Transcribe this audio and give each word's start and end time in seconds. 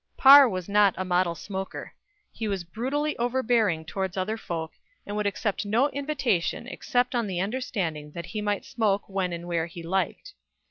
Parr 0.17 0.49
was 0.49 0.67
not 0.67 0.95
a 0.97 1.05
model 1.05 1.35
smoker. 1.35 1.93
He 2.31 2.47
was 2.47 2.63
brutally 2.63 3.15
overbearing 3.17 3.85
towards 3.85 4.17
other 4.17 4.35
folk, 4.35 4.71
and 5.05 5.15
would 5.15 5.27
accept 5.27 5.63
no 5.63 5.89
invitation 5.91 6.65
except 6.65 7.13
on 7.13 7.27
the 7.27 7.39
understanding 7.39 8.09
that 8.13 8.25
he 8.25 8.41
might 8.41 8.65
smoke 8.65 9.07
when 9.07 9.31
and 9.31 9.47
where 9.47 9.67
he 9.67 9.83
liked. 9.83 10.33